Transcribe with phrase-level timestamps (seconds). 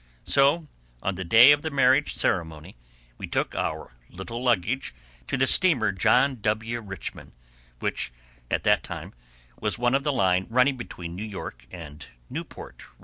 [0.25, 0.65] So,
[1.03, 2.75] on the day of the marriage ceremony,
[3.19, 4.95] we took our little luggage
[5.27, 6.79] to the steamer John W.
[6.81, 7.33] Richmond,
[7.77, 8.11] which,
[8.49, 9.13] at that time,
[9.59, 12.95] was one of the line running between New York and Newport, R.